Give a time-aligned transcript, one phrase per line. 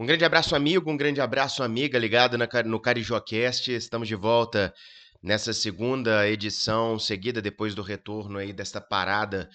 [0.00, 3.70] Um grande abraço, amigo, um grande abraço, amiga, ligado no Carijocast.
[3.70, 4.72] Estamos de volta
[5.22, 9.50] nessa segunda edição, seguida depois do retorno aí desta parada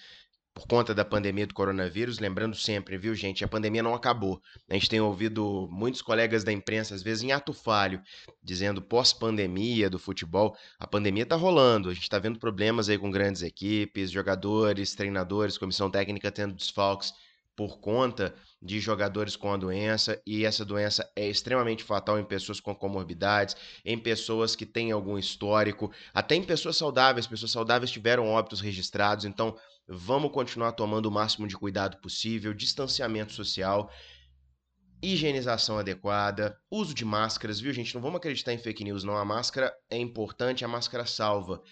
[0.54, 2.20] por conta da pandemia do coronavírus.
[2.20, 4.40] Lembrando sempre, viu, gente, a pandemia não acabou.
[4.70, 8.00] A gente tem ouvido muitos colegas da imprensa, às vezes em ato falho,
[8.40, 11.90] dizendo pós-pandemia do futebol, a pandemia está rolando.
[11.90, 17.12] A gente está vendo problemas aí com grandes equipes, jogadores, treinadores, comissão técnica tendo desfalques
[17.56, 22.58] por conta de jogadores com a doença, e essa doença é extremamente fatal em pessoas
[22.58, 27.26] com comorbidades, em pessoas que têm algum histórico, até em pessoas saudáveis.
[27.26, 29.56] Pessoas saudáveis tiveram óbitos registrados, então
[29.86, 33.90] vamos continuar tomando o máximo de cuidado possível, distanciamento social,
[35.02, 37.94] higienização adequada, uso de máscaras, viu, gente?
[37.94, 39.16] Não vamos acreditar em fake news, não.
[39.16, 41.62] A máscara é importante, a máscara salva,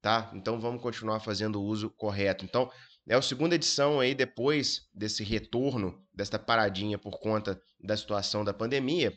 [0.00, 0.30] tá?
[0.34, 2.44] Então vamos continuar fazendo o uso correto.
[2.44, 2.70] Então,
[3.08, 8.54] é a segunda edição aí depois desse retorno, desta paradinha por conta da situação da
[8.54, 9.12] pandemia.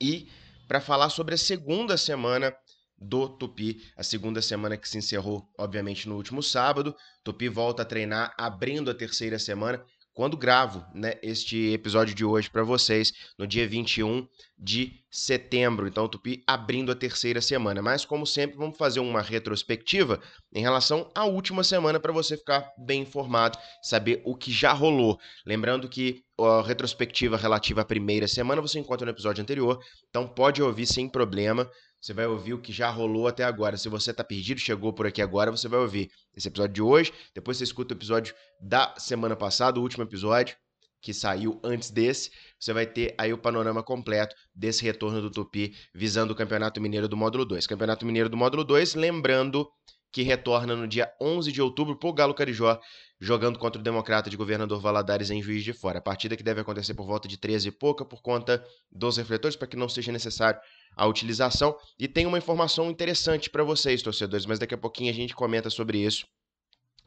[0.00, 0.28] E
[0.66, 2.54] para falar sobre a segunda semana
[2.96, 6.96] do Tupi, a segunda semana que se encerrou, obviamente, no último sábado.
[7.22, 9.84] Tupi volta a treinar abrindo a terceira semana
[10.18, 14.26] quando gravo né, este episódio de hoje para vocês, no dia 21
[14.58, 15.86] de setembro.
[15.86, 17.80] Então, o Tupi abrindo a terceira semana.
[17.80, 20.20] Mas, como sempre, vamos fazer uma retrospectiva
[20.52, 25.20] em relação à última semana para você ficar bem informado, saber o que já rolou.
[25.46, 30.60] Lembrando que a retrospectiva relativa à primeira semana você encontra no episódio anterior, então pode
[30.60, 31.70] ouvir sem problema.
[32.00, 33.76] Você vai ouvir o que já rolou até agora.
[33.76, 37.12] Se você está perdido, chegou por aqui agora, você vai ouvir esse episódio de hoje.
[37.34, 40.56] Depois você escuta o episódio da semana passada, o último episódio,
[41.00, 42.30] que saiu antes desse.
[42.58, 47.08] Você vai ter aí o panorama completo desse retorno do Tupi visando o Campeonato Mineiro
[47.08, 47.66] do Módulo 2.
[47.66, 49.68] Campeonato Mineiro do Módulo 2, lembrando
[50.12, 52.80] que retorna no dia 11 de outubro por Galo Carijó,
[53.20, 55.98] jogando contra o Democrata de Governador Valadares em Juiz de Fora.
[55.98, 59.56] A partida que deve acontecer por volta de 13 e pouca por conta dos refletores,
[59.56, 60.60] para que não seja necessário
[60.96, 61.76] a utilização.
[61.98, 65.68] E tem uma informação interessante para vocês, torcedores, mas daqui a pouquinho a gente comenta
[65.68, 66.26] sobre isso,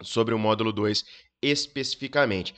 [0.02, 1.06] sobre o módulo 2
[1.42, 2.54] especificamente.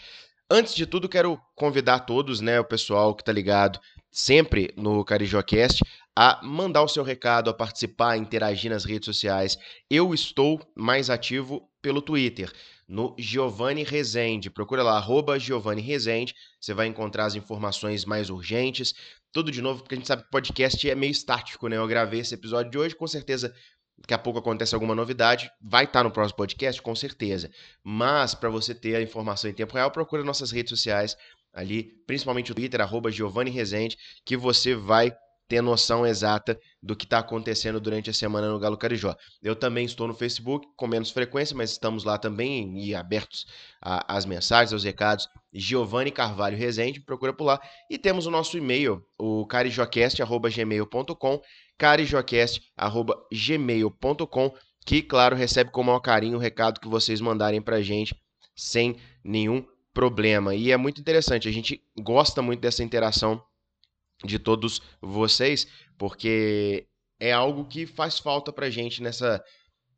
[0.49, 3.79] Antes de tudo, quero convidar todos, né, o pessoal que está ligado
[4.11, 5.83] sempre no CarijoCast,
[6.15, 9.57] a mandar o seu recado, a participar, a interagir nas redes sociais.
[9.89, 12.51] Eu estou mais ativo pelo Twitter,
[12.87, 14.49] no Giovanni Rezende.
[14.49, 16.35] Procura lá, arroba Giovanni Rezende.
[16.59, 18.93] Você vai encontrar as informações mais urgentes.
[19.31, 21.77] Tudo de novo, porque a gente sabe que podcast é meio estático, né?
[21.77, 23.53] Eu gravei esse episódio de hoje, com certeza
[23.97, 27.49] daqui a pouco acontece alguma novidade, vai estar no próximo podcast, com certeza.
[27.83, 31.15] Mas para você ter a informação em tempo real, procura nossas redes sociais
[31.53, 35.15] ali, principalmente o Twitter, arroba Giovanni Rezende, que você vai
[35.53, 39.15] ter noção exata do que está acontecendo durante a semana no Galo Carijó.
[39.39, 43.45] Eu também estou no Facebook, com menos frequência, mas estamos lá também e abertos
[43.79, 45.29] às mensagens, aos recados.
[45.53, 47.61] Giovanni Carvalho Rezende, procura por lá.
[47.87, 51.41] E temos o nosso e-mail, o carijocast.gmail.com,
[51.77, 54.53] carijocast.gmail.com,
[54.83, 58.19] que, claro, recebe com o maior carinho o recado que vocês mandarem para gente,
[58.55, 60.55] sem nenhum problema.
[60.55, 63.39] E é muito interessante, a gente gosta muito dessa interação
[64.23, 65.67] de todos vocês,
[65.97, 66.87] porque
[67.19, 69.43] é algo que faz falta para gente nessa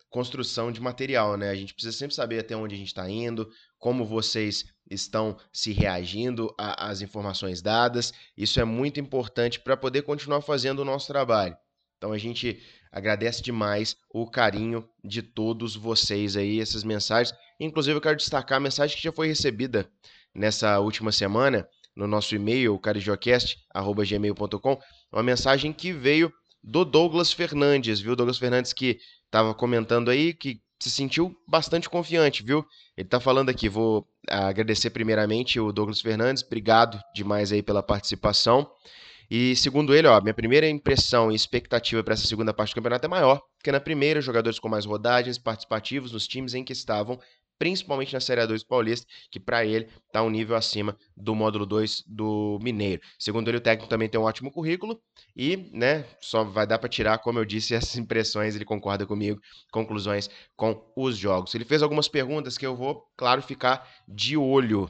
[0.10, 1.50] construção de material, né?
[1.50, 5.74] A gente precisa sempre saber até onde a gente está indo, como vocês estão se
[5.74, 8.14] reagindo às informações dadas.
[8.38, 11.58] Isso é muito importante para poder continuar fazendo o nosso trabalho.
[11.98, 12.62] Então a gente
[12.92, 17.38] agradece demais o carinho de todos vocês aí, essas mensagens.
[17.60, 19.90] Inclusive eu quero destacar a mensagem que já foi recebida
[20.34, 24.80] nessa última semana no nosso e-mail, carijocast.gmail.com,
[25.12, 26.32] uma mensagem que veio
[26.64, 28.16] do Douglas Fernandes, viu?
[28.16, 32.66] Douglas Fernandes que estava comentando aí que se sentiu bastante confiante, viu?
[32.98, 38.70] Ele está falando aqui, vou agradecer primeiramente o Douglas Fernandes, obrigado demais aí pela participação.
[39.30, 43.06] E segundo ele, ó, minha primeira impressão e expectativa para essa segunda parte do campeonato
[43.06, 47.20] é maior que na primeira, jogadores com mais rodagens, participativos nos times em que estavam
[47.58, 52.04] principalmente na Série A2 Paulista, que para ele está um nível acima do módulo 2
[52.08, 53.02] do Mineiro.
[53.20, 55.02] Segundo ele, o técnico também tem um ótimo currículo
[55.36, 59.40] e, né, só vai dar para tirar, como eu disse, essas impressões, ele concorda comigo,
[59.72, 61.54] conclusões com os jogos.
[61.56, 64.90] Ele fez algumas perguntas que eu vou, claro, ficar de olho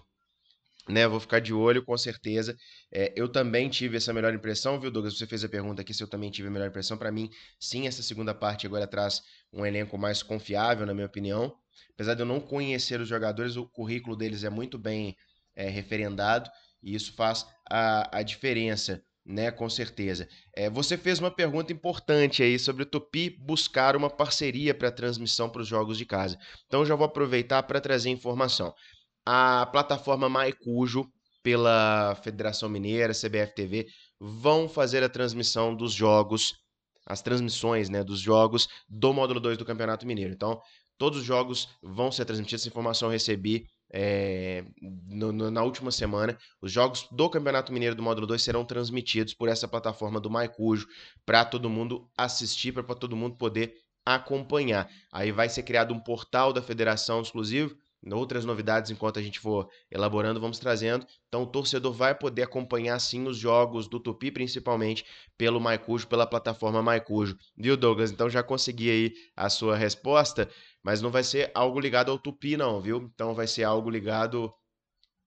[0.88, 2.56] né, vou ficar de olho com certeza.
[2.92, 5.18] É, eu também tive essa melhor impressão, viu, Douglas?
[5.18, 6.98] Você fez a pergunta aqui se eu também tive a melhor impressão.
[6.98, 7.30] Para mim,
[7.60, 9.22] sim, essa segunda parte agora traz
[9.52, 11.56] um elenco mais confiável, na minha opinião.
[11.94, 15.16] Apesar de eu não conhecer os jogadores, o currículo deles é muito bem
[15.56, 16.50] é, referendado
[16.82, 19.50] e isso faz a, a diferença, né?
[19.52, 20.28] Com certeza.
[20.56, 25.50] É, você fez uma pergunta importante aí sobre o Tupi buscar uma parceria para transmissão
[25.50, 26.38] para os jogos de casa.
[26.68, 28.74] Então já vou aproveitar para trazer informação.
[29.26, 31.10] A plataforma Maicujo
[31.42, 33.88] pela Federação Mineira, CBF TV,
[34.20, 36.56] vão fazer a transmissão dos jogos,
[37.06, 40.34] as transmissões né, dos jogos do módulo 2 do Campeonato Mineiro.
[40.34, 40.60] Então,
[40.98, 45.92] todos os jogos vão ser transmitidos, essa informação eu recebi é, no, no, na última
[45.92, 46.38] semana.
[46.62, 50.88] Os jogos do Campeonato Mineiro do Módulo 2 serão transmitidos por essa plataforma do Maicujo
[51.26, 53.74] para todo mundo assistir, para todo mundo poder
[54.06, 54.90] acompanhar.
[55.12, 57.76] Aí vai ser criado um portal da federação exclusivo.
[58.14, 61.08] Outras novidades, enquanto a gente for elaborando, vamos trazendo.
[61.28, 65.04] Então, o torcedor vai poder acompanhar sim os jogos do Tupi, principalmente
[65.36, 67.36] pelo Maicujo, pela plataforma Maicujo.
[67.58, 68.12] Viu, Douglas?
[68.12, 70.48] Então, já consegui aí a sua resposta,
[70.86, 73.10] mas não vai ser algo ligado ao Tupi, não, viu?
[73.12, 74.54] Então, vai ser algo ligado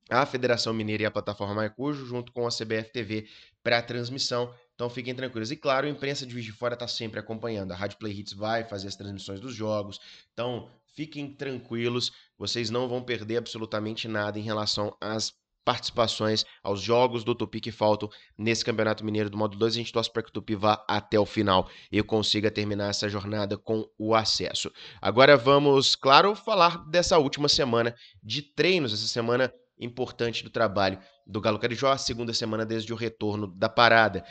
[0.09, 3.29] à Federação Mineira e à plataforma Maicujo, junto com a CBF TV
[3.61, 4.55] para a transmissão.
[4.77, 5.51] Então fiquem tranquilos.
[5.51, 7.73] E claro, a imprensa de Juiz de Fora está sempre acompanhando.
[7.73, 9.99] A Rádio Play Hits vai fazer as transmissões dos jogos.
[10.33, 15.35] Então fiquem tranquilos, vocês não vão perder absolutamente nada em relação às
[15.69, 19.75] participações aos jogos do Tupi que faltam nesse Campeonato Mineiro do Modo 2.
[19.75, 23.07] A gente torce para que o Tupi vá até o final e consiga terminar essa
[23.07, 24.73] jornada com o acesso.
[24.99, 31.39] Agora vamos, claro, falar dessa última semana de treinos, essa semana importante do trabalho do
[31.39, 34.25] Galo Carijó, a segunda semana desde o retorno da parada.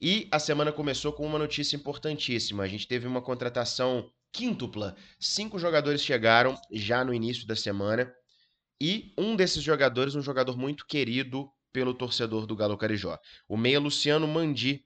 [0.00, 2.62] E a semana começou com uma notícia importantíssima.
[2.62, 4.96] A gente teve uma contratação quíntupla.
[5.20, 8.10] Cinco jogadores chegaram já no início da semana.
[8.84, 13.16] E um desses jogadores, um jogador muito querido pelo torcedor do Galo Carijó.
[13.48, 14.84] O meia Luciano Mandi,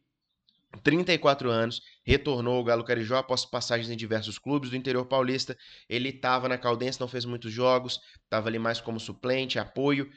[0.82, 5.56] 34 anos, retornou ao Galo Carijó após passagens em diversos clubes do interior paulista.
[5.88, 10.10] Ele estava na Caldense, não fez muitos jogos, estava ali mais como suplente, apoio,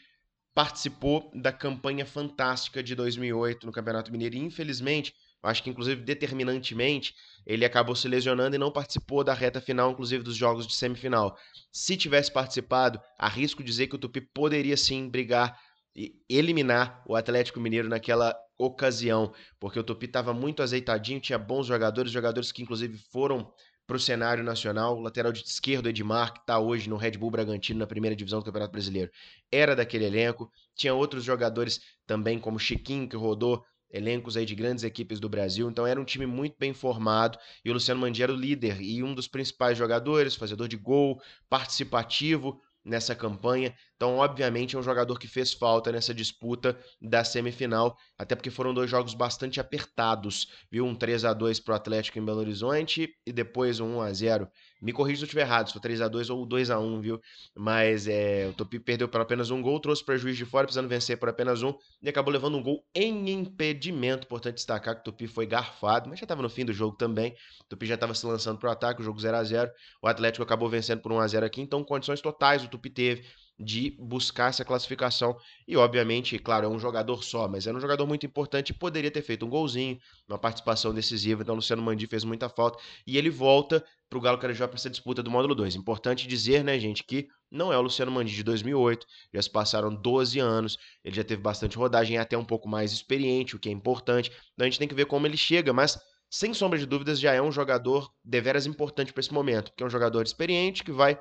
[0.53, 7.13] participou da campanha fantástica de 2008 no Campeonato Mineiro e infelizmente, acho que inclusive determinantemente,
[7.45, 11.37] ele acabou se lesionando e não participou da reta final, inclusive dos jogos de semifinal.
[11.71, 15.59] Se tivesse participado, arrisco dizer que o Tupi poderia sim brigar
[15.95, 21.65] e eliminar o Atlético Mineiro naquela ocasião, porque o Tupi estava muito azeitadinho, tinha bons
[21.65, 23.51] jogadores, jogadores que inclusive foram
[23.89, 24.97] para o cenário nacional.
[24.97, 28.39] O lateral de esquerdo, Edmar, que está hoje no Red Bull Bragantino, na primeira divisão
[28.39, 29.09] do Campeonato Brasileiro,
[29.51, 30.51] era daquele elenco.
[30.75, 35.69] Tinha outros jogadores também, como Chiquinho, que rodou elencos aí de grandes equipes do Brasil.
[35.69, 39.03] Então era um time muito bem formado e o Luciano Mandi era o líder e
[39.03, 43.75] um dos principais jogadores, fazedor de gol, participativo nessa campanha.
[43.99, 48.73] Então, obviamente, é um jogador que fez falta nessa disputa da semifinal, até porque foram
[48.73, 50.85] dois jogos bastante apertados, viu?
[50.85, 54.13] Um 3 a 2 para o Atlético em Belo Horizonte e depois um 1 a
[54.13, 54.49] 0
[54.81, 57.01] me corrija se eu estiver errado, se foi 3 a 2 ou 2 a 1
[57.01, 57.21] viu?
[57.53, 61.17] Mas é, o Topi perdeu por apenas um gol, trouxe prejuízo de fora, precisando vencer
[61.17, 64.25] por apenas um, e acabou levando um gol em impedimento.
[64.25, 67.31] Importante destacar que o Topi foi garfado, mas já estava no fim do jogo também.
[67.31, 70.07] O Topi já estava se lançando para o ataque, o jogo 0 a 0 O
[70.07, 73.25] Atlético acabou vencendo por 1 a 0 aqui, então condições totais o Tupi teve
[73.59, 75.35] de buscar essa classificação.
[75.67, 79.11] E, obviamente, claro, é um jogador só, mas era um jogador muito importante e poderia
[79.11, 81.41] ter feito um golzinho, uma participação decisiva.
[81.41, 84.89] Então, Luciano Mandi fez muita falta e ele volta para o Galo Carajó para essa
[84.89, 85.75] disputa do módulo 2.
[85.75, 89.93] Importante dizer, né, gente, que não é o Luciano Mandi de 2008, já se passaram
[89.93, 93.69] 12 anos, ele já teve bastante rodagem, é até um pouco mais experiente, o que
[93.69, 94.31] é importante.
[94.53, 97.33] Então, a gente tem que ver como ele chega, mas sem sombra de dúvidas, já
[97.33, 101.19] é um jogador deveras importante para esse momento, porque é um jogador experiente que vai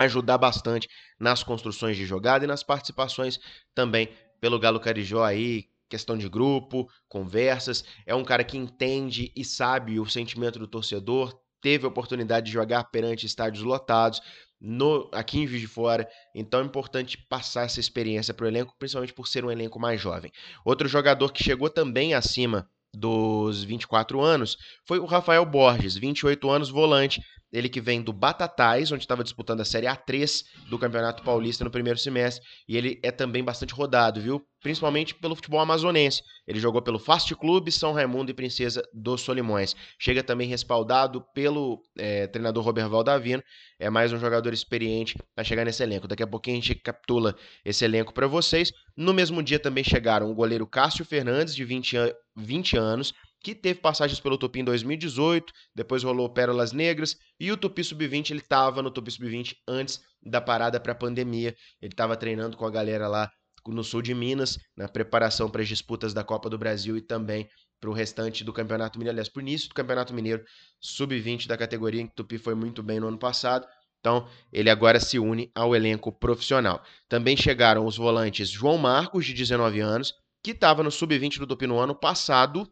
[0.00, 0.88] ajudar bastante
[1.18, 3.38] nas construções de jogada e nas participações
[3.74, 4.08] também
[4.40, 7.84] pelo Galo Carijó aí, questão de grupo, conversas.
[8.06, 12.52] É um cara que entende e sabe o sentimento do torcedor, teve a oportunidade de
[12.52, 14.22] jogar perante estádios lotados.
[14.58, 18.74] No, aqui em Juiz de Fora, então é importante passar essa experiência para o elenco,
[18.78, 20.30] principalmente por ser um elenco mais jovem.
[20.64, 26.68] Outro jogador que chegou também acima dos 24 anos foi o Rafael Borges, 28 anos,
[26.68, 31.64] volante, ele que vem do Batatais, onde estava disputando a Série A3 do Campeonato Paulista
[31.64, 34.44] no primeiro semestre, e ele é também bastante rodado, viu?
[34.62, 36.22] Principalmente pelo futebol amazonense.
[36.46, 39.74] Ele jogou pelo Fast Clube, São Raimundo e Princesa dos Solimões.
[39.98, 43.42] Chega também respaldado pelo é, treinador Robert Valdavino.
[43.78, 46.06] É mais um jogador experiente a chegar nesse elenco.
[46.06, 48.70] Daqui a pouquinho a gente capitula esse elenco para vocês.
[48.94, 51.96] No mesmo dia também chegaram o goleiro Cássio Fernandes, de 20,
[52.36, 57.56] 20 anos, que teve passagens pelo Tupi em 2018, depois rolou Pérolas Negras, e o
[57.56, 61.56] Tupi Sub-20, ele estava no Tupi Sub-20 antes da parada para a pandemia.
[61.80, 63.30] Ele estava treinando com a galera lá
[63.66, 67.48] no sul de Minas, na preparação para as disputas da Copa do Brasil e também
[67.80, 70.44] para o restante do Campeonato Mineiro, aliás, para o início do Campeonato Mineiro
[70.80, 73.66] Sub-20 da categoria, em que o Tupi foi muito bem no ano passado.
[74.00, 76.82] Então, ele agora se une ao elenco profissional.
[77.08, 81.66] Também chegaram os volantes João Marcos, de 19 anos, que estava no Sub-20 do Tupi
[81.66, 82.70] no ano passado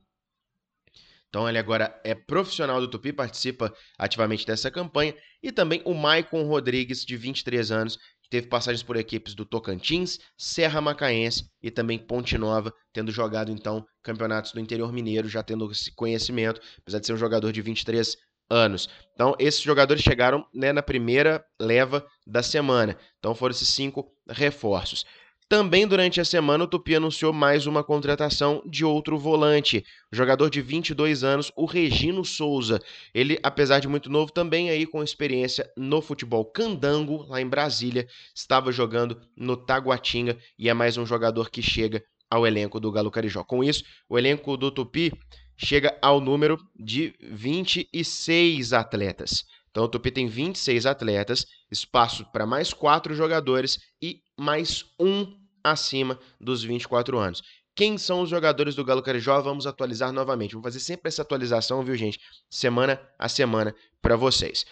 [1.29, 5.15] então ele agora é profissional do Tupi, participa ativamente dessa campanha.
[5.43, 7.99] E também o Maicon Rodrigues, de 23 anos,
[8.31, 13.85] teve passagens por equipes do Tocantins, Serra Macaense e também Ponte Nova, tendo jogado então
[14.03, 18.17] campeonatos do interior mineiro, já tendo esse conhecimento, apesar de ser um jogador de 23
[18.51, 18.89] anos.
[19.15, 22.97] Então, esses jogadores chegaram né, na primeira leva da semana.
[23.19, 25.05] Então, foram esses cinco reforços.
[25.49, 30.61] Também durante a semana, o Tupi anunciou mais uma contratação de outro volante, jogador de
[30.61, 32.79] 22 anos, o Regino Souza.
[33.15, 38.07] Ele, apesar de muito novo, também aí com experiência no futebol candango, lá em Brasília,
[38.35, 43.11] estava jogando no Taguatinga e é mais um jogador que chega ao elenco do Galo
[43.11, 43.43] Carijó.
[43.43, 45.11] Com isso, o elenco do Tupi
[45.57, 49.47] chega ao número de 26 atletas.
[49.71, 56.19] Então o Tupi tem 26 atletas, espaço para mais quatro jogadores e mais um acima
[56.41, 57.43] dos 24 anos.
[57.75, 59.41] Quem são os jogadores do Galo Carijó?
[59.41, 60.55] Vamos atualizar novamente.
[60.55, 62.19] Vou fazer sempre essa atualização, viu, gente?
[62.51, 64.67] Semana a semana para vocês.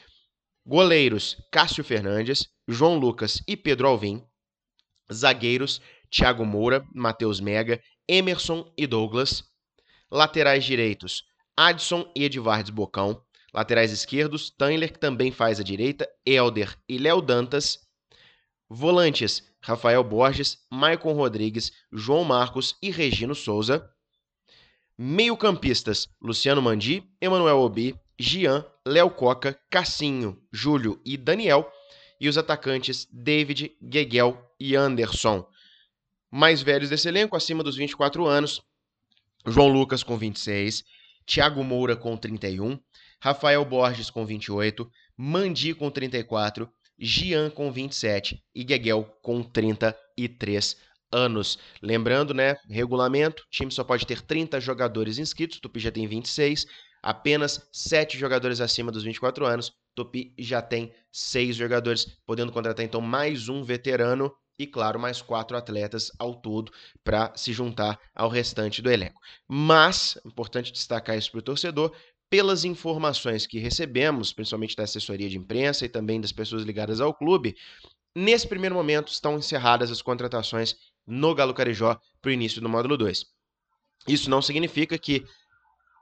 [0.67, 4.25] Goleiros: Cássio Fernandes, João Lucas e Pedro Alvim.
[5.13, 5.81] Zagueiros:
[6.11, 9.45] Thiago Moura, Matheus Mega, Emerson e Douglas.
[10.11, 11.23] Laterais direitos:
[11.57, 13.23] Adson e Edvardes Bocão.
[13.55, 17.79] Laterais esquerdos: Tanler, que também faz a direita, Elder e Léo Dantas.
[18.69, 23.91] Volantes: Rafael Borges, Maicon Rodrigues, João Marcos e Regino Souza.
[24.97, 31.69] Meio-campistas: Luciano Mandi, Emanuel Obi, Gian, Léo Coca, Cassinho, Júlio e Daniel.
[32.21, 35.45] E os atacantes: David, Geguel e Anderson.
[36.31, 38.63] Mais velhos desse elenco, acima dos 24 anos:
[39.45, 40.85] João Lucas com 26,
[41.27, 42.79] Thiago Moura com 31,
[43.21, 50.77] Rafael Borges com 28, Mandi com 34, Gian com 27 e Geguel com 33
[51.13, 51.59] anos.
[51.83, 56.67] Lembrando, né, regulamento, time só pode ter 30 jogadores inscritos, Tupi já tem 26,
[57.03, 63.01] apenas 7 jogadores acima dos 24 anos, Tupi já tem 6 jogadores, podendo contratar então
[63.01, 66.73] mais um veterano e, claro, mais quatro atletas ao todo
[67.05, 69.21] para se juntar ao restante do elenco.
[69.47, 71.95] Mas, importante destacar isso para o torcedor,
[72.29, 77.15] pelas informações que recebemos, principalmente da assessoria de imprensa e também das pessoas ligadas ao
[77.15, 77.57] clube,
[78.15, 82.97] nesse primeiro momento estão encerradas as contratações no Galo Carijó para o início do módulo
[82.97, 83.25] 2.
[84.09, 85.25] Isso não significa que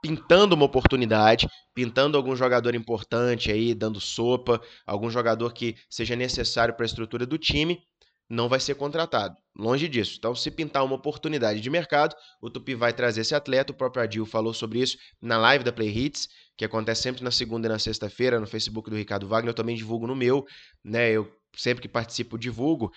[0.01, 6.75] pintando uma oportunidade, pintando algum jogador importante aí, dando sopa, algum jogador que seja necessário
[6.75, 7.81] para a estrutura do time,
[8.29, 9.35] não vai ser contratado.
[9.57, 10.15] Longe disso.
[10.17, 13.71] Então, se pintar uma oportunidade de mercado, o Tupi vai trazer esse atleta.
[13.71, 17.31] O próprio Adil falou sobre isso na live da Play Hits, que acontece sempre na
[17.31, 19.51] segunda e na sexta-feira, no Facebook do Ricardo Wagner.
[19.51, 20.45] Eu também divulgo no meu,
[20.83, 21.09] né?
[21.09, 22.91] Eu sempre que participo divulgo.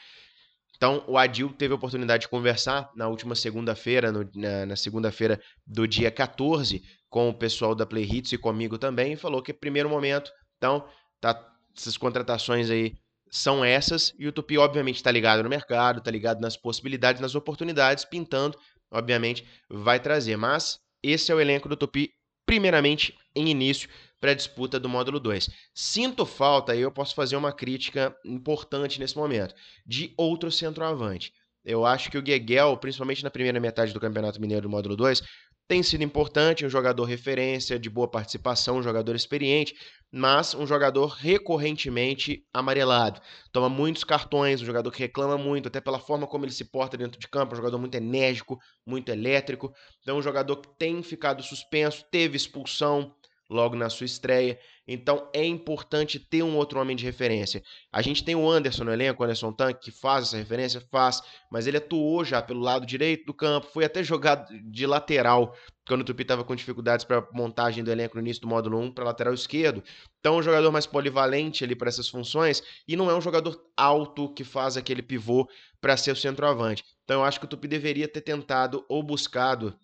[0.76, 5.86] Então, o Adil teve a oportunidade de conversar na última segunda-feira, na, na segunda-feira do
[5.86, 9.88] dia 14, com o pessoal da Play Hits e comigo também, e falou que primeiro
[9.88, 10.88] momento, então,
[11.20, 11.40] tá
[11.76, 12.96] essas contratações aí
[13.30, 17.34] são essas, e o Tupi, obviamente, está ligado no mercado, está ligado nas possibilidades, nas
[17.34, 18.58] oportunidades, pintando,
[18.90, 20.36] obviamente, vai trazer.
[20.36, 22.12] Mas esse é o elenco do Tupi,
[22.46, 23.88] primeiramente, em início,
[24.20, 25.48] para a disputa do módulo 2.
[25.72, 29.54] Sinto falta, e eu posso fazer uma crítica importante nesse momento,
[29.86, 31.32] de outro centroavante.
[31.64, 35.22] Eu acho que o Gueguel, principalmente na primeira metade do Campeonato Mineiro do módulo 2,
[35.68, 39.74] tem sido importante, um jogador referência, de boa participação, um jogador experiente,
[40.10, 43.20] mas um jogador recorrentemente amarelado.
[43.52, 46.96] Toma muitos cartões, um jogador que reclama muito, até pela forma como ele se porta
[46.96, 49.70] dentro de campo, um jogador muito enérgico, muito elétrico.
[50.00, 53.14] Então, um jogador que tem ficado suspenso, teve expulsão
[53.48, 54.58] logo na sua estreia.
[54.86, 57.62] Então é importante ter um outro homem de referência.
[57.92, 61.22] A gente tem o Anderson no elenco, o Anderson Tanque, que faz essa referência, faz,
[61.50, 65.54] mas ele atuou já pelo lado direito do campo, foi até jogado de lateral
[65.86, 68.92] quando o Tupi estava com dificuldades para montagem do elenco no início do módulo 1
[68.92, 69.82] para lateral esquerdo.
[70.20, 73.58] Então é um jogador mais polivalente ali para essas funções e não é um jogador
[73.76, 75.48] alto que faz aquele pivô
[75.80, 76.84] para ser o centroavante.
[77.04, 79.78] Então eu acho que o Tupi deveria ter tentado ou buscado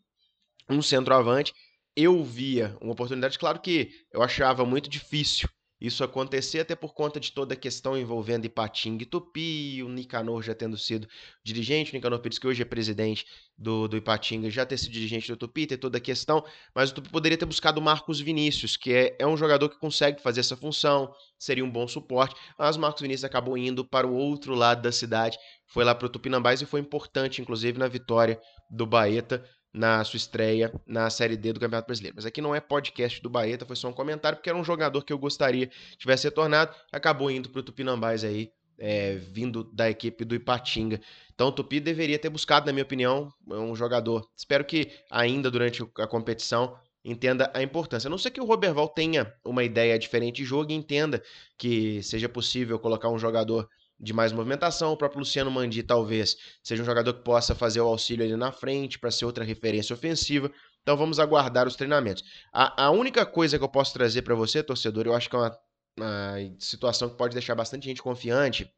[0.68, 1.52] um centroavante
[1.96, 5.48] eu via uma oportunidade, claro que eu achava muito difícil
[5.80, 10.42] isso acontecer, até por conta de toda a questão envolvendo Ipatinga e Tupi, o Nicanor
[10.42, 11.06] já tendo sido
[11.44, 13.26] dirigente, o Nicanor Pires, que hoje é presidente
[13.58, 16.42] do, do Ipatinga, já ter sido dirigente do Tupi, ter toda a questão,
[16.74, 19.78] mas o Tupi poderia ter buscado o Marcos Vinícius, que é, é um jogador que
[19.78, 24.06] consegue fazer essa função, seria um bom suporte, mas o Marcos Vinícius acabou indo para
[24.06, 25.36] o outro lado da cidade,
[25.66, 29.44] foi lá para o Tupinambás e foi importante, inclusive, na vitória do Baeta,
[29.74, 32.14] na sua estreia na Série D do Campeonato Brasileiro.
[32.14, 35.02] Mas aqui não é podcast do Baeta, foi só um comentário, porque era um jogador
[35.02, 39.90] que eu gostaria que tivesse retornado, acabou indo para o Tupinambás aí, é, vindo da
[39.90, 41.00] equipe do Ipatinga.
[41.34, 44.28] Então o Tupi deveria ter buscado, na minha opinião, um jogador.
[44.36, 48.06] Espero que ainda durante a competição entenda a importância.
[48.08, 51.22] A não ser que o Roberval tenha uma ideia diferente de jogo e entenda
[51.58, 54.92] que seja possível colocar um jogador de mais movimentação.
[54.92, 58.52] O próprio Luciano Mandi talvez seja um jogador que possa fazer o auxílio ali na
[58.52, 60.50] frente para ser outra referência ofensiva.
[60.82, 62.24] Então vamos aguardar os treinamentos.
[62.52, 65.38] A, a única coisa que eu posso trazer para você, torcedor, eu acho que é
[65.38, 65.58] uma,
[65.98, 68.70] uma situação que pode deixar bastante gente confiante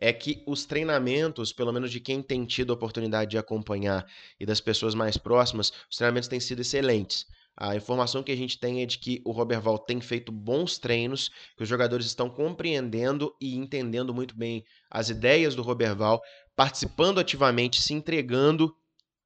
[0.00, 4.46] é que os treinamentos, pelo menos de quem tem tido a oportunidade de acompanhar e
[4.46, 7.26] das pessoas mais próximas, os treinamentos têm sido excelentes.
[7.60, 11.28] A informação que a gente tem é de que o Roberval tem feito bons treinos,
[11.54, 16.22] que os jogadores estão compreendendo e entendendo muito bem as ideias do Roberval,
[16.56, 18.74] participando ativamente, se entregando,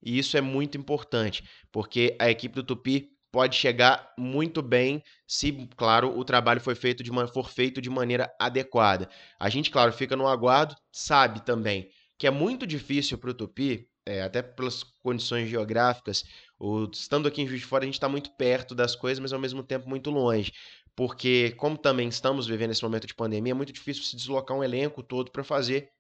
[0.02, 5.52] e isso é muito importante, porque a equipe do Tupi pode chegar muito bem se,
[5.76, 9.08] claro, o trabalho foi feito de uma, for feito de maneira adequada.
[9.38, 11.88] A gente, claro, fica no aguardo, sabe também
[12.18, 16.24] que é muito difícil para o Tupi, é, até pelas condições geográficas,
[16.58, 19.32] o, estando aqui em Juiz de Fora, a gente está muito perto das coisas, mas
[19.32, 20.52] ao mesmo tempo muito longe.
[20.96, 24.62] Porque, como também estamos vivendo esse momento de pandemia, é muito difícil se deslocar um
[24.62, 25.90] elenco todo para fazer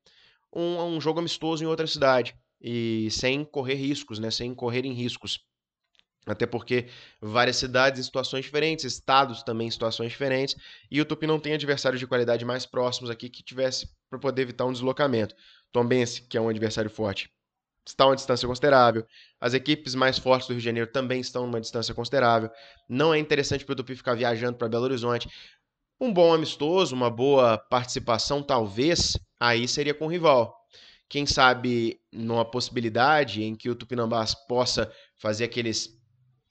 [0.54, 2.34] um, um jogo amistoso em outra cidade.
[2.60, 4.30] E sem correr riscos, né?
[4.30, 5.40] Sem correr em riscos.
[6.26, 6.86] Até porque
[7.20, 10.56] várias cidades em situações diferentes, estados também em situações diferentes,
[10.90, 14.42] e o Tupi não tem adversários de qualidade mais próximos aqui que tivesse para poder
[14.42, 15.34] evitar um deslocamento.
[15.70, 17.28] Tombense, que é um adversário forte,
[17.86, 19.06] está a uma distância considerável.
[19.40, 22.50] As equipes mais fortes do Rio de Janeiro também estão uma distância considerável.
[22.88, 25.28] Não é interessante para o Tupi ficar viajando para Belo Horizonte.
[26.00, 30.54] Um bom amistoso, uma boa participação, talvez, aí seria com o rival.
[31.08, 35.90] Quem sabe numa possibilidade em que o Tupinambás possa fazer aqueles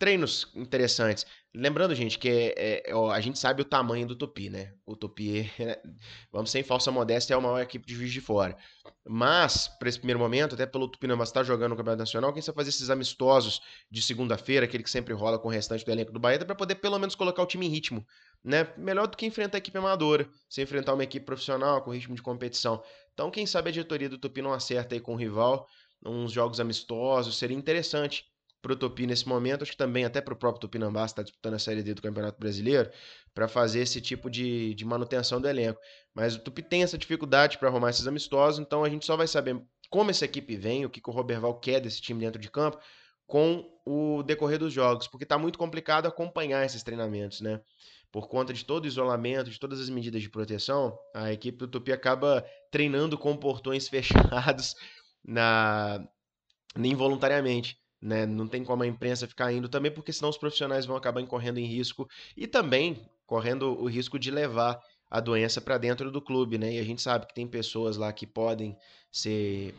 [0.04, 1.26] treinos interessantes.
[1.56, 4.74] Lembrando, gente, que é, é, a gente sabe o tamanho do Tupi, né?
[4.86, 5.50] O Tupi,
[6.30, 8.58] vamos sem falsa modéstia, é a maior equipe de Juiz de Fora.
[9.08, 12.42] Mas, para esse primeiro momento, até pelo Tupi não estar jogando no Campeonato Nacional, quem
[12.42, 16.12] sabe fazer esses amistosos de segunda-feira, aquele que sempre rola com o restante do elenco
[16.12, 18.06] do Bahia, para poder pelo menos colocar o time em ritmo,
[18.44, 18.68] né?
[18.76, 22.22] Melhor do que enfrentar a equipe amadora, se enfrentar uma equipe profissional com ritmo de
[22.22, 22.84] competição.
[23.14, 25.66] Então, quem sabe a diretoria do Tupi não acerta aí com o rival,
[26.06, 28.26] uns jogos amistosos, seria interessante
[28.63, 31.55] para o Tupi nesse momento, acho que também até para o próprio Tupinambás está disputando
[31.55, 32.89] a Série D do Campeonato Brasileiro,
[33.34, 35.82] para fazer esse tipo de, de manutenção do elenco.
[36.15, 39.28] Mas o Tupi tem essa dificuldade para arrumar esses amistosos, então a gente só vai
[39.28, 42.49] saber como essa equipe vem, o que, que o Roberval quer desse time dentro de
[42.49, 42.80] campo,
[43.28, 47.60] com o decorrer dos jogos, porque está muito complicado acompanhar esses treinamentos, né?
[48.13, 51.67] Por conta de todo o isolamento, de todas as medidas de proteção, a equipe do
[51.67, 54.73] Tupi acaba treinando com portões fechados
[55.21, 56.02] na
[56.78, 58.26] involuntariamente né?
[58.26, 61.60] Não tem como a imprensa ficar indo também, porque senão os profissionais vão acabar incorrendo
[61.60, 66.58] em risco e também correndo o risco de levar a doença para dentro do clube,
[66.58, 66.74] né?
[66.74, 68.76] E a gente sabe que tem pessoas lá que podem
[69.12, 69.74] ser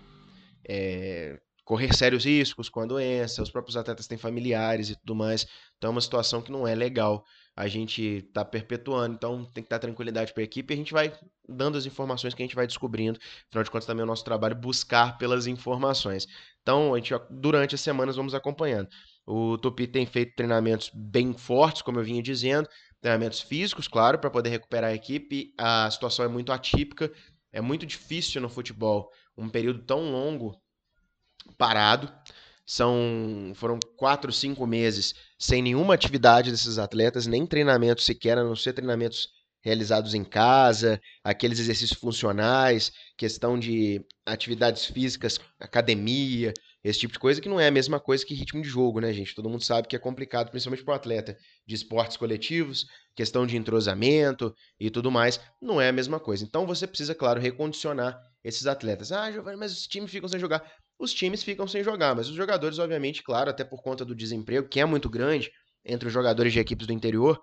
[0.66, 5.46] é, correr sérios riscos com a doença, os próprios atletas têm familiares e tudo mais.
[5.76, 7.24] Então é uma situação que não é legal
[7.56, 9.14] a gente tá perpetuando.
[9.14, 11.12] Então tem que dar tranquilidade para a equipe e a gente vai
[11.48, 13.18] dando as informações que a gente vai descobrindo.
[13.48, 16.26] Afinal de contas, também é o nosso trabalho buscar pelas informações.
[16.64, 18.88] Então, a gente, durante as semanas, vamos acompanhando.
[19.26, 22.66] O Tupi tem feito treinamentos bem fortes, como eu vinha dizendo,
[23.02, 25.52] treinamentos físicos, claro, para poder recuperar a equipe.
[25.58, 27.12] A situação é muito atípica,
[27.52, 30.58] é muito difícil no futebol um período tão longo
[31.58, 32.10] parado.
[32.66, 38.56] São, foram quatro, cinco meses sem nenhuma atividade desses atletas, nem treinamento sequer, a não
[38.56, 39.28] ser treinamentos
[39.64, 46.52] realizados em casa, aqueles exercícios funcionais, questão de atividades físicas, academia,
[46.84, 49.10] esse tipo de coisa, que não é a mesma coisa que ritmo de jogo, né,
[49.12, 49.34] gente?
[49.34, 51.34] Todo mundo sabe que é complicado, principalmente para o atleta
[51.66, 52.84] de esportes coletivos,
[53.16, 56.44] questão de entrosamento e tudo mais, não é a mesma coisa.
[56.44, 59.12] Então você precisa, claro, recondicionar esses atletas.
[59.12, 60.62] Ah, Giovanni, mas os times ficam sem jogar.
[60.98, 64.68] Os times ficam sem jogar, mas os jogadores, obviamente, claro, até por conta do desemprego,
[64.68, 65.50] que é muito grande
[65.84, 67.40] entre os jogadores de equipes do interior,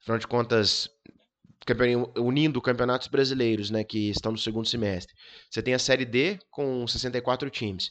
[0.00, 0.88] afinal de contas,
[2.16, 5.14] unindo campeonatos brasileiros, né, que estão no segundo semestre.
[5.50, 7.90] Você tem a Série D com 64 times.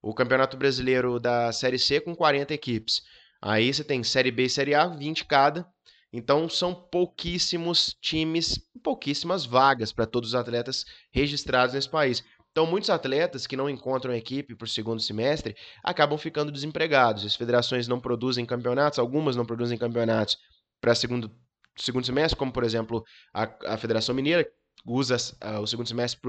[0.00, 3.02] O Campeonato Brasileiro da Série C com 40 equipes.
[3.42, 5.66] Aí você tem Série B e Série A, 20 cada.
[6.12, 12.22] Então são pouquíssimos times, pouquíssimas vagas para todos os atletas registrados nesse país.
[12.50, 15.54] Então, muitos atletas que não encontram equipe para o segundo semestre
[15.84, 17.24] acabam ficando desempregados.
[17.24, 20.36] As federações não produzem campeonatos, algumas não produzem campeonatos
[20.80, 21.30] para segundo
[21.78, 24.46] segundo semestre, como por exemplo a, a Federação Mineira
[24.86, 26.20] usa uh, o segundo semestre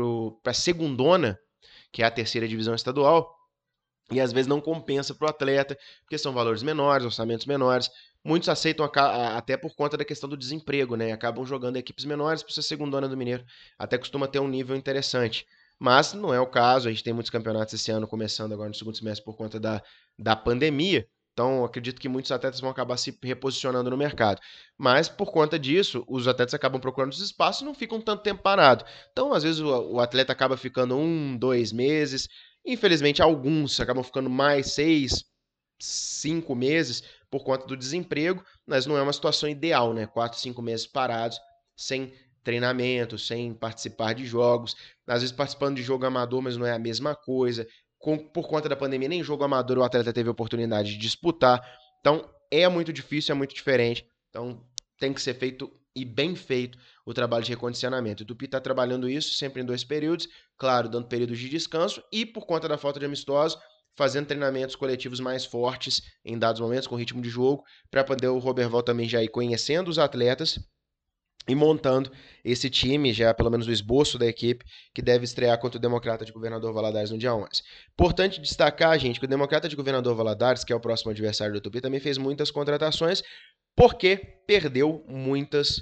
[0.43, 1.37] para a segundona,
[1.91, 3.33] que é a terceira divisão estadual,
[4.11, 7.89] e às vezes não compensa para o atleta, porque são valores menores, orçamentos menores.
[8.23, 11.11] Muitos aceitam a, a, até por conta da questão do desemprego, né?
[11.11, 13.45] Acabam jogando equipes menores para ser segundona do Mineiro.
[13.77, 15.45] Até costuma ter um nível interessante.
[15.77, 18.75] Mas não é o caso, a gente tem muitos campeonatos esse ano começando agora no
[18.75, 19.81] segundo semestre por conta da,
[20.17, 21.07] da pandemia.
[21.39, 24.41] Então, acredito que muitos atletas vão acabar se reposicionando no mercado.
[24.77, 28.43] Mas, por conta disso, os atletas acabam procurando os espaços e não ficam tanto tempo
[28.43, 28.83] parado.
[29.13, 32.27] Então, às vezes, o, o atleta acaba ficando um, dois meses.
[32.65, 35.23] Infelizmente, alguns acabam ficando mais seis,
[35.79, 40.07] cinco meses por conta do desemprego, mas não é uma situação ideal, né?
[40.07, 41.39] Quatro, cinco meses parados,
[41.73, 42.11] sem
[42.43, 44.75] treinamento, sem participar de jogos.
[45.07, 47.65] Às vezes participando de jogo amador, mas não é a mesma coisa
[47.99, 51.61] com, por conta da pandemia, nem jogo amador o atleta teve oportunidade de disputar.
[51.99, 54.07] Então, é muito difícil, é muito diferente.
[54.29, 54.65] Então,
[54.97, 58.23] tem que ser feito e bem feito o trabalho de recondicionamento.
[58.23, 62.25] O Tupi está trabalhando isso sempre em dois períodos, claro, dando períodos de descanso e,
[62.25, 63.59] por conta da falta de amistosos,
[63.97, 68.39] fazendo treinamentos coletivos mais fortes em dados momentos, com ritmo de jogo, para poder o
[68.39, 70.57] Roberval também já ir conhecendo os atletas
[71.49, 72.11] e montando
[72.45, 76.23] esse time, já pelo menos o esboço da equipe, que deve estrear contra o Democrata
[76.23, 77.47] de Governador Valadares no dia 11.
[77.91, 81.59] Importante destacar, gente, que o Democrata de Governador Valadares, que é o próximo adversário do
[81.59, 83.23] Tupi, também fez muitas contratações,
[83.75, 85.81] porque perdeu muitas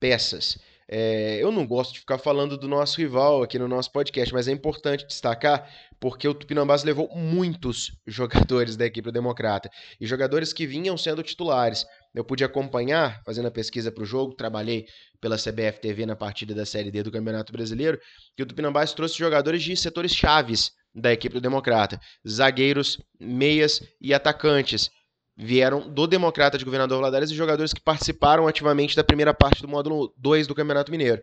[0.00, 0.58] peças.
[0.88, 4.46] É, eu não gosto de ficar falando do nosso rival aqui no nosso podcast, mas
[4.46, 9.68] é importante destacar porque o Tupinambás levou muitos jogadores da equipe Democrata
[10.00, 11.84] e jogadores que vinham sendo titulares.
[12.16, 14.86] Eu pude acompanhar, fazendo a pesquisa para o jogo, trabalhei
[15.20, 18.00] pela CBF TV na partida da Série D do Campeonato Brasileiro,
[18.34, 24.14] que o Tupinambás trouxe jogadores de setores chaves da equipe do Democrata, zagueiros, meias e
[24.14, 24.90] atacantes
[25.36, 29.68] vieram do Democrata de Governador Valadares e jogadores que participaram ativamente da primeira parte do
[29.68, 31.20] módulo 2 do Campeonato Mineiro.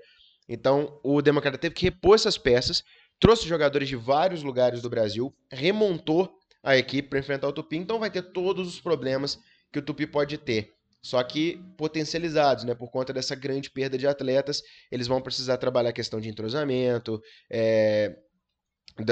[0.47, 2.83] Então, o Democrata teve que repor essas peças,
[3.19, 7.97] trouxe jogadores de vários lugares do Brasil, remontou a equipe para enfrentar o Tupi, então
[7.97, 9.39] vai ter todos os problemas
[9.71, 10.71] que o Tupi pode ter.
[11.03, 12.73] Só que potencializados, né?
[12.73, 17.21] Por conta dessa grande perda de atletas, eles vão precisar trabalhar a questão de entrosamento,
[17.49, 18.15] é,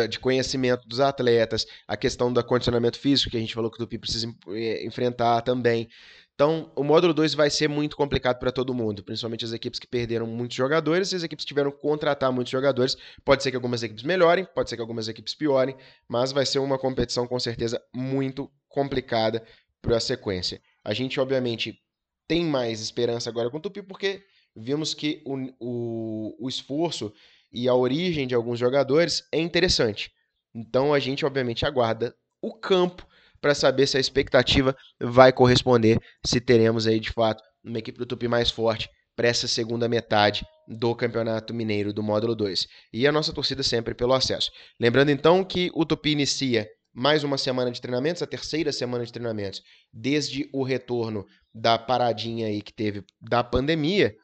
[0.08, 3.80] de conhecimento dos atletas, a questão do condicionamento físico, que a gente falou que o
[3.80, 5.90] Tupi precisa eh, enfrentar também.
[6.34, 9.88] Então, o módulo 2 vai ser muito complicado para todo mundo, principalmente as equipes que
[9.88, 12.96] perderam muitos jogadores e as equipes que tiveram que contratar muitos jogadores.
[13.26, 15.76] Pode ser que algumas equipes melhorem, pode ser que algumas equipes piorem,
[16.08, 19.44] mas vai ser uma competição com certeza muito complicada
[19.82, 20.62] para a sequência.
[20.84, 21.80] A gente, obviamente,
[22.28, 24.24] tem mais esperança agora com o Tupi porque
[24.56, 27.14] vimos que o, o, o esforço
[27.52, 30.12] e a origem de alguns jogadores é interessante.
[30.54, 33.06] Então a gente, obviamente, aguarda o campo
[33.40, 38.06] para saber se a expectativa vai corresponder, se teremos aí de fato uma equipe do
[38.06, 42.68] Tupi mais forte para essa segunda metade do Campeonato Mineiro do módulo 2.
[42.94, 44.52] E a nossa torcida sempre pelo acesso.
[44.80, 49.12] Lembrando então que o Tupi inicia mais uma semana de treinamentos, a terceira semana de
[49.12, 54.16] treinamentos, desde o retorno da paradinha aí que teve da pandemia,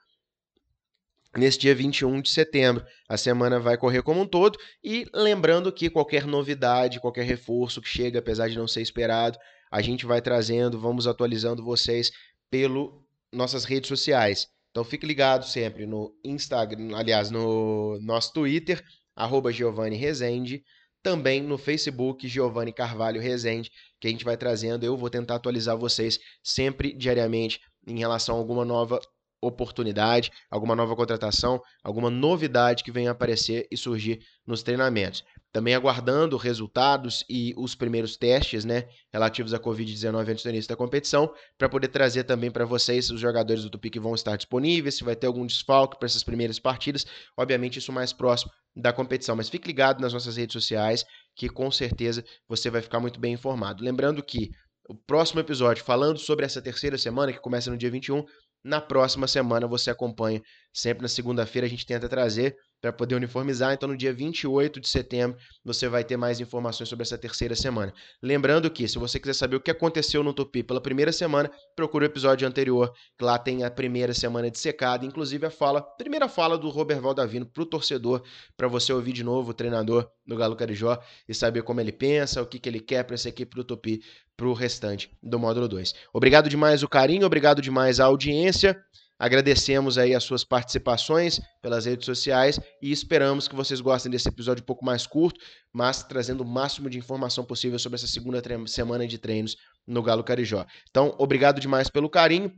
[1.36, 2.86] nesse dia 21 de setembro.
[3.08, 7.88] A semana vai correr como um todo e lembrando que qualquer novidade, qualquer reforço que
[7.88, 9.38] chega, apesar de não ser esperado,
[9.72, 12.12] a gente vai trazendo, vamos atualizando vocês
[12.50, 14.48] pelo nossas redes sociais.
[14.72, 18.84] Então fique ligado sempre no Instagram, aliás, no nosso Twitter,
[19.16, 20.64] arroba Giovanni Rezende,
[21.04, 24.86] também no Facebook Giovanni Carvalho Rezende, que a gente vai trazendo.
[24.86, 29.00] Eu vou tentar atualizar vocês sempre diariamente em relação a alguma nova
[29.42, 35.24] oportunidade, alguma nova contratação, alguma novidade que venha aparecer e surgir nos treinamentos.
[35.52, 40.76] Também aguardando resultados e os primeiros testes, né, relativos à Covid-19 antes do início da
[40.76, 44.96] competição, para poder trazer também para vocês os jogadores do Tupi que vão estar disponíveis,
[44.96, 47.06] se vai ter algum desfalque para essas primeiras partidas,
[47.38, 49.36] obviamente isso mais próximo da competição.
[49.36, 51.06] Mas fique ligado nas nossas redes sociais,
[51.36, 53.84] que com certeza você vai ficar muito bem informado.
[53.84, 54.52] Lembrando que
[54.90, 58.24] o próximo episódio, falando sobre essa terceira semana, que começa no dia 21,
[58.64, 60.42] na próxima semana você acompanha.
[60.74, 63.74] Sempre na segunda-feira a gente tenta trazer para poder uniformizar.
[63.74, 67.94] Então, no dia 28 de setembro, você vai ter mais informações sobre essa terceira semana.
[68.22, 72.06] Lembrando que, se você quiser saber o que aconteceu no Tupi pela primeira semana, procure
[72.06, 76.28] o episódio anterior, que lá tem a primeira semana de secada, inclusive a fala, primeira
[76.28, 78.24] fala do Robert Valdavino para o torcedor,
[78.56, 82.42] para você ouvir de novo o treinador do Galo Carijó e saber como ele pensa,
[82.42, 84.02] o que, que ele quer para essa equipe do Tupi
[84.36, 85.96] para o restante do módulo 2.
[86.14, 88.80] Obrigado demais o carinho, obrigado demais a audiência.
[89.20, 94.62] Agradecemos aí as suas participações pelas redes sociais e esperamos que vocês gostem desse episódio
[94.62, 95.40] um pouco mais curto,
[95.74, 100.24] mas trazendo o máximo de informação possível sobre essa segunda semana de treinos no Galo
[100.24, 100.66] Carijó.
[100.90, 102.54] Então, obrigado demais pelo carinho.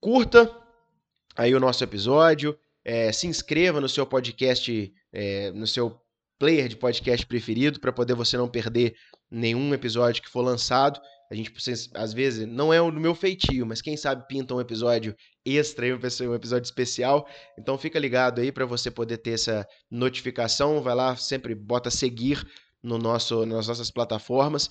[0.00, 0.50] Curta
[1.36, 6.00] aí o nosso episódio, é, se inscreva no seu podcast, é, no seu
[6.38, 8.94] player de podcast preferido, para poder você não perder
[9.30, 11.00] nenhum episódio que for lançado.
[11.32, 11.50] A gente,
[11.94, 16.34] às vezes, não é o meu feitio, mas quem sabe pinta um episódio extra, um
[16.34, 17.26] episódio especial.
[17.58, 20.82] Então fica ligado aí para você poder ter essa notificação.
[20.82, 22.46] Vai lá, sempre bota seguir
[22.82, 24.68] no nosso, nas nossas plataformas.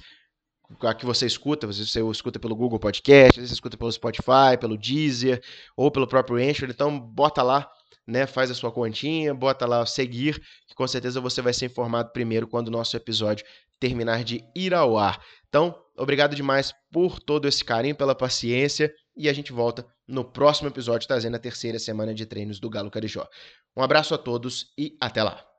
[0.84, 4.78] a que você escuta, você, você escuta pelo Google Podcast, você escuta pelo Spotify, pelo
[4.78, 5.42] Deezer
[5.76, 7.68] ou pelo próprio Anchor, então bota lá,
[8.06, 12.12] né, faz a sua continha, bota lá seguir, que com certeza você vai ser informado
[12.12, 13.44] primeiro quando o nosso episódio
[13.80, 15.20] terminar de ir ao ar.
[15.52, 20.70] Então, obrigado demais por todo esse carinho, pela paciência e a gente volta no próximo
[20.70, 23.28] episódio trazendo a terceira semana de treinos do Galo Carijó.
[23.76, 25.51] Um abraço a todos e até lá.